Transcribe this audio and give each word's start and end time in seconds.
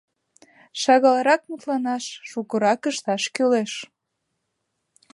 Шагалрак 0.81 1.41
мутланаш, 1.49 2.05
шукырак 2.29 2.81
ышташ 2.91 3.23
кӱлеш. 3.35 3.71